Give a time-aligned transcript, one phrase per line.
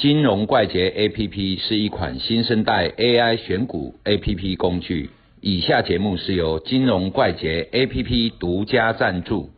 [0.00, 5.10] 金融怪杰 APP 是一款新生代 AI 选股 APP 工具。
[5.42, 9.50] 以下节目是由金融怪杰 APP 独家赞助。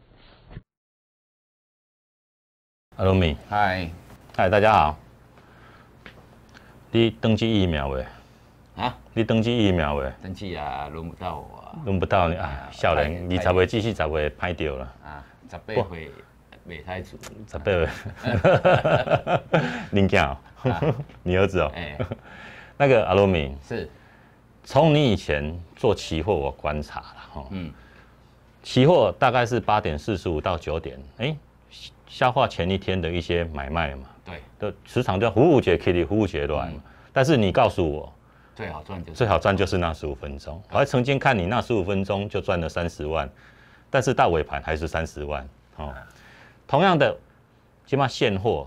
[2.97, 3.89] Hello，米，嗨，
[4.37, 4.99] 嗨，大家好。
[6.91, 8.05] 你登记疫苗未？
[8.75, 10.13] 啊，你登记疫苗未？
[10.21, 11.79] 登记啊，轮不到我啊。
[11.85, 14.93] 轮不到你啊，少年，二十岁至四十岁拍掉了。
[15.05, 16.11] 啊，十八岁
[16.67, 17.17] 未太子。
[17.51, 17.89] 十八岁。
[19.93, 20.37] 林健哦，
[21.23, 21.71] 你儿子哦。
[21.75, 21.99] 哎，
[22.77, 23.89] 那个阿罗米是。
[24.65, 27.69] 从你以前做期货，我观察了哈，嗯，
[28.63, 31.37] 期货大概是八点四十五到九点，哎，
[32.07, 36.81] 消化前一天的一些买卖嘛，对，的时常叫服务节 K 里服务节乱嘛，
[37.13, 38.13] 但是你告诉我，
[38.55, 43.29] 最好赚就最好赚就是那十五分钟，我还曾经看你那十五分钟就赚了三十万，
[43.91, 45.93] 但是到尾盘还是三十万，哦，
[46.73, 47.15] 同样的，
[47.85, 48.67] 起码现货，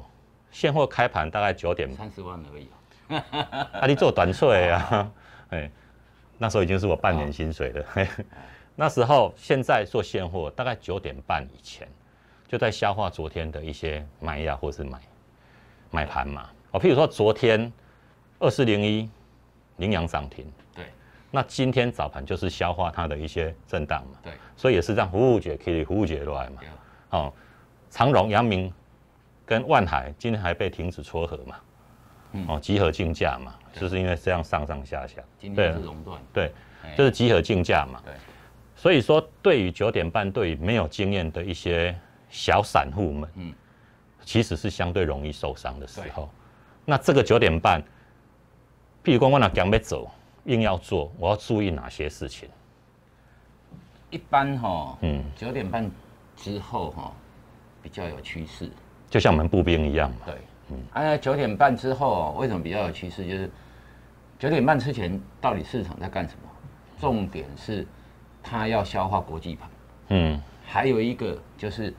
[0.51, 2.69] 现货开盘大概九点，三十万而已，
[3.81, 5.11] 啊，你做短税啊，
[5.49, 5.71] 哎。
[6.37, 7.85] 那时候已经是我半年薪水了。
[8.75, 11.87] 那时候现在做现货，大概九点半以前
[12.47, 14.99] 就在消化昨天的一些买压或是买
[15.89, 16.47] 买盘嘛。
[16.71, 17.71] 哦，譬如说昨天
[18.37, 19.09] 二四零一
[19.77, 20.45] 羚羊涨停，
[20.75, 20.85] 对。
[21.31, 24.19] 那今天早盘就是消化它的一些震荡嘛。
[24.21, 24.33] 对。
[24.55, 26.61] 所以也是让服务节可以服务节来嘛。
[27.11, 27.33] 哦，
[27.89, 28.71] 长荣、阳明
[29.45, 31.55] 跟万海今天还被停止撮合嘛。
[32.49, 36.51] 哦，集合竞价嘛，就是因为这样上上下下，今天是熔断，对，
[36.97, 38.01] 就是集合竞价嘛。
[38.03, 38.13] 对，
[38.75, 41.97] 所以说对于九点半，对于没有经验的一些
[42.29, 43.53] 小散户们，嗯，
[44.25, 46.29] 其实是相对容易受伤的时候。
[46.83, 47.81] 那这个九点半，
[49.01, 50.11] 譬如说我那讲要走，
[50.43, 52.49] 硬要做，我要注意哪些事情？
[54.09, 55.89] 一般哈，嗯，九点半
[56.35, 57.13] 之后哈，
[57.85, 58.67] 比较有趋势，
[59.11, 60.15] 就像我们步兵一样嘛。
[60.25, 60.35] 对。
[60.71, 63.23] 嗯，啊，九点半之后为什么比较有趋势？
[63.23, 63.47] 就是
[64.39, 66.49] 九点半之前，到底市场在干什么？
[66.99, 67.85] 重点是
[68.41, 69.69] 它要消化国际盘，
[70.07, 71.93] 嗯，还有一个就是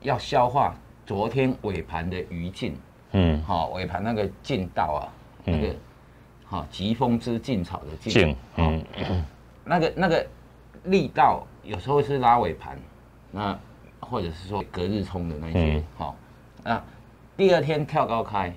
[0.00, 2.74] 要消化昨天尾盘的余劲，
[3.12, 5.12] 嗯，好，尾盘那个劲道啊，
[5.44, 5.74] 那个
[6.46, 8.82] 好疾风之劲草的劲，嗯，
[9.62, 10.26] 那个那个
[10.84, 12.78] 力道有时候是拉尾盘，
[13.30, 13.58] 那
[14.04, 16.14] 或者是说隔日冲的那些，好，
[16.62, 16.82] 那。
[17.36, 18.54] 第二天跳高开，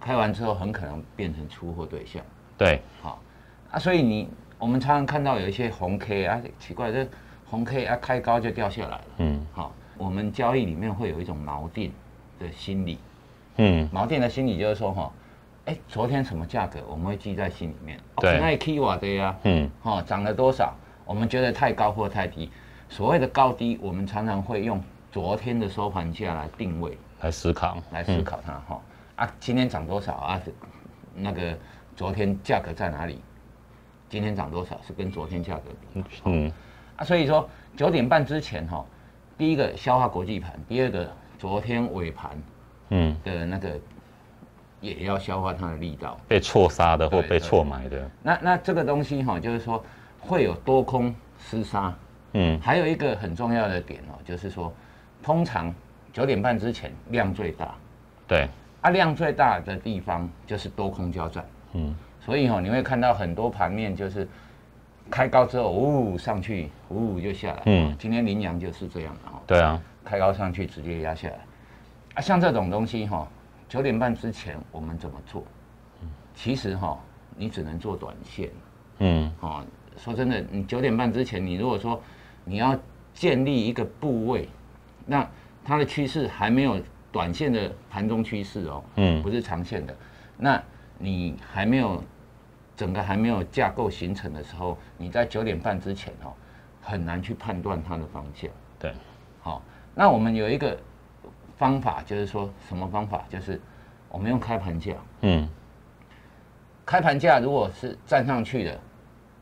[0.00, 2.20] 开完之后很可能变成出货对象。
[2.56, 3.22] 对，好
[3.70, 4.28] 啊，所以你
[4.58, 7.06] 我们常常看到有一些红 K 啊，奇怪，这
[7.46, 9.04] 红 K 啊开高就掉下来了。
[9.18, 11.92] 嗯，好，我们交易里面会有一种锚定
[12.40, 12.98] 的心理。
[13.58, 15.12] 嗯，锚定的心理就是说哈，
[15.66, 18.00] 哎，昨天什么价格我们会记在心里面。
[18.16, 20.74] 对，那 K 瓦的呀，嗯，哈，涨了多少？
[21.04, 22.50] 我们觉得太高或太低。
[22.88, 24.82] 所谓的高低，我们常常会用
[25.12, 26.96] 昨天的收盘价来定位。
[27.20, 28.80] 来思考，来思考它哈
[29.16, 30.40] 啊，今天涨多少啊？
[31.14, 31.56] 那个
[31.96, 33.20] 昨天价格在哪里？
[34.08, 35.62] 今天涨多少是跟昨天价格
[35.92, 36.04] 比？
[36.24, 36.52] 嗯
[36.96, 38.84] 啊，所以说九点半之前哈，
[39.36, 42.30] 第一个消化国际盘，第二个昨天尾盘，
[42.90, 43.78] 嗯的那个
[44.80, 48.10] 也要消化它的力道，被错杀的或被错买的。
[48.22, 49.84] 那那这个东西哈，就是说
[50.20, 51.14] 会有多空
[51.50, 51.92] 厮杀，
[52.32, 54.72] 嗯，还有一个很重要的点哦，就是说
[55.22, 55.74] 通常。
[56.10, 57.74] 九点半之前量最大，
[58.26, 58.48] 对，
[58.80, 61.44] 啊量最大的地方就是多空交战，
[61.74, 64.26] 嗯，所以哈你会看到很多盘面就是
[65.10, 71.38] 开高之后呜上去呜就下来，嗯，今天羚羊就是这样的哈，对啊，开高上去直接压下来，
[72.14, 73.28] 啊像这种东西哈
[73.68, 75.44] 九点半之前我们怎么做？
[76.34, 76.98] 其实哈
[77.36, 78.48] 你只能做短线，
[79.00, 79.62] 嗯，哦
[79.98, 82.00] 说真的你九点半之前你如果说
[82.48, 82.76] 你要
[83.12, 84.48] 建立一个部位，
[85.04, 85.28] 那
[85.62, 86.80] 它的趋势还没有
[87.12, 89.94] 短线的盘中趋势哦，嗯，不是长线的。
[90.38, 90.60] 那
[90.98, 92.02] 你还没有
[92.74, 96.32] 整个还没有架构形成的时候，你在九点半之前哦，
[96.80, 98.50] 很难去判断它的方向。
[98.78, 98.94] 对，
[99.40, 99.62] 好，
[99.94, 100.78] 那我们有一个
[101.56, 103.24] 方法，就是说什么方法？
[103.28, 103.60] 就是
[104.08, 105.46] 我们用开盘价，嗯，
[106.86, 108.80] 开盘价如果是站上去的，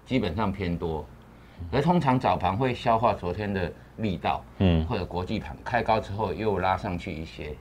[0.05, 1.07] 基本上偏多，
[1.73, 3.73] 而通常早盘会消化昨天的。
[3.99, 7.57] 力道，嗯，或者国际盘开高之后又拉上去一些，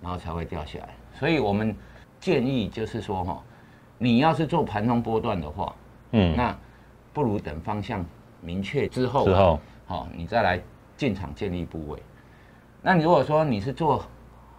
[0.00, 0.90] 然后才会掉下来。
[1.12, 1.76] 所以我们
[2.20, 3.42] 建议就是说，哈，
[3.98, 5.74] 你要是做盘中波段的话，
[6.12, 6.56] 嗯，那
[7.12, 8.06] 不如等方向
[8.40, 10.60] 明确之后，之后，好，你再来
[10.96, 12.00] 进场建立部位。
[12.80, 14.04] 那你如果说你是做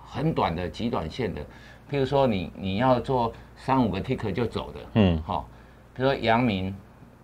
[0.05, 1.41] 很短的极短线的，
[1.89, 5.47] 譬如说你你要做三五个 tick 就走的，嗯，好，
[5.95, 6.75] 比如说阳明、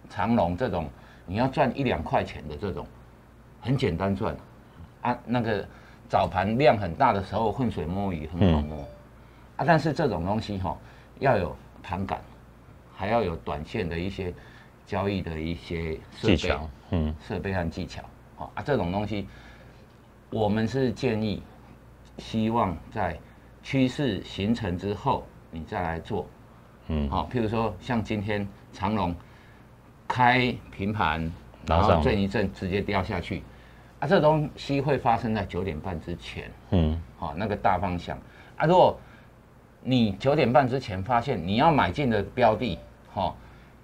[0.09, 0.89] 长隆这种，
[1.29, 2.85] 你要赚一两块钱的这种。
[3.61, 4.33] 很简单赚，
[5.01, 5.67] 啊，那个
[6.07, 8.87] 早盘量很大的时候浑水摸鱼很好摸，
[9.57, 10.77] 啊，但是这种东西哈，
[11.19, 11.53] 要有
[11.83, 12.21] 盘感，
[12.95, 14.33] 还要有短线的一些
[14.85, 18.01] 交易的一些技巧，嗯，设备和技巧，
[18.37, 19.27] 啊，这种东西，
[20.29, 21.43] 我们是建议，
[22.17, 23.19] 希望在
[23.61, 26.25] 趋势形成之后，你再来做，
[26.87, 29.13] 嗯，好，譬如说像今天长隆
[30.09, 31.31] 开平盘，
[31.67, 33.44] 然后震一震直接掉下去。
[34.00, 38.17] 啊，这东西会发生在九点半之前，嗯，好，那个大方向。
[38.57, 39.00] 啊，如果
[39.81, 42.79] 你九点半之前发现你要买进的标的，
[43.13, 43.35] 哈，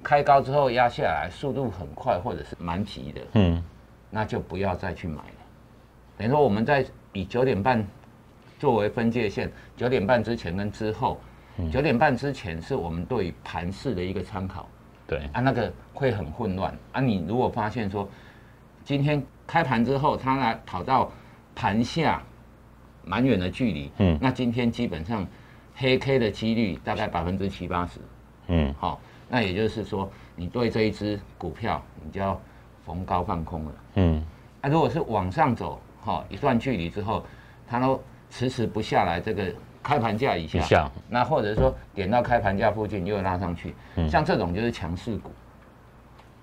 [0.01, 3.63] 开高之后压下来，速度很快或者是蛮急的，嗯，
[4.09, 5.45] 那就不要再去买了。
[6.17, 7.85] 等于说我们在以九点半
[8.57, 11.19] 作为分界线，九点半之前跟之后，
[11.71, 14.67] 九点半之前是我们对盘势的一个参考，
[15.07, 16.77] 对，啊，那个会很混乱。
[16.91, 18.09] 啊，你如果发现说
[18.83, 19.23] 今天。
[19.47, 21.11] 开盘之后，它来跑到
[21.53, 22.19] 盘下
[23.03, 25.23] 蛮远的距离，嗯，那今天基本上
[25.75, 27.99] 黑 K 的几率大概百分之七八十，
[28.47, 28.99] 嗯，好，
[29.29, 32.41] 那也就是说，你对这一只股票，你就要
[32.83, 34.25] 逢高放空了，嗯，
[34.61, 37.23] 啊如果是往上走，哈，一段距离之后，
[37.67, 39.53] 它都迟迟不下来，这个
[39.85, 43.75] 开盘价以下，那或者说点到开盘价附近又拉上去，
[44.09, 45.29] 像这种就是强势股。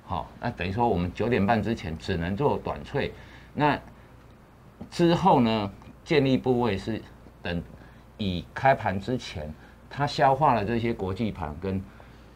[0.05, 3.13] 好，那等于说我们九点半之前只能做短脆，
[3.53, 3.77] 那
[4.89, 5.69] 之后呢，
[6.05, 7.03] 建立部位是
[7.43, 7.61] 等
[8.17, 9.53] 以开盘之前，
[9.91, 11.83] 它消化了这些国际盘跟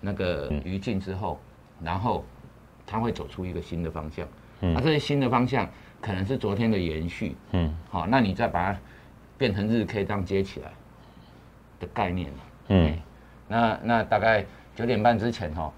[0.00, 1.38] 那个余烬之后，
[1.80, 2.24] 然后
[2.84, 4.26] 它会走出一个新的方向，
[4.58, 5.68] 那这些新的方向
[6.00, 8.78] 可能是昨天的延续，嗯，好，那你再把它
[9.38, 10.72] 变成日 K 这样接起来
[11.78, 12.30] 的概念
[12.68, 12.98] 嗯，
[13.48, 14.44] 那那大概
[14.74, 15.72] 九点半之前哈。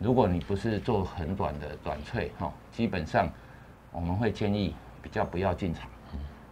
[0.00, 3.28] 如果你不是做很短的短脆哈，基本上
[3.92, 5.88] 我们会建议比较不要进场，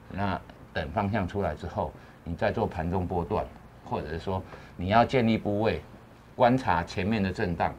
[0.08, 0.40] 那
[0.72, 1.92] 等方向出来之后，
[2.24, 3.44] 你再做盘中波段，
[3.84, 4.42] 或者是说
[4.76, 5.82] 你要建立部位，
[6.36, 7.74] 观察前面的震荡，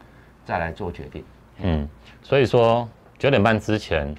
[0.45, 1.23] 再来做决定。
[1.59, 1.89] 嗯，
[2.21, 2.87] 所以说
[3.17, 4.13] 九点半之前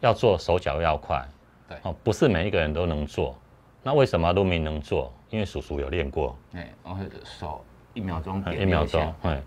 [0.00, 1.26] 要做手脚要快，
[1.68, 1.78] 对。
[1.82, 3.36] 哦，不是每一个人都能做。
[3.82, 5.12] 那为什么陆明能做？
[5.30, 6.36] 因为叔叔有练过。
[6.54, 7.64] 哎，然后手
[7.94, 9.40] 一秒钟一秒钟，哎。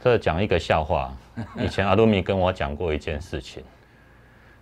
[0.00, 1.12] 这讲一个笑话，
[1.58, 3.64] 以前阿鲁米跟我讲过一件事情。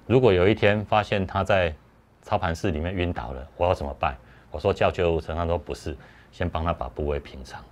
[0.07, 1.75] 如果有一天发现他在
[2.23, 4.17] 操盘室里面晕倒了，我要怎么办？
[4.51, 5.95] 我说叫救护车，他说不是，
[6.33, 7.63] 先帮他把部位平常。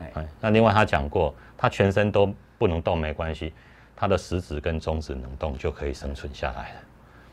[0.00, 3.52] 哎，那另外他讲过，他全身都不能动没关系，
[3.94, 6.80] 他的食指跟中指能动就可以生存下来了。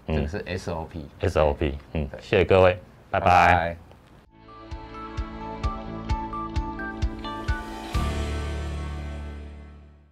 [0.08, 1.06] 这个是 SOP。
[1.22, 2.78] SOP，嗯，谢谢各位，
[3.10, 3.87] 拜拜。